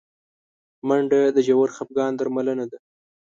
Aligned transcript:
منډه 0.87 1.19
د 1.35 1.37
ژور 1.47 1.69
خفګان 1.75 2.11
درملنه 2.19 2.65
ده 2.71 2.77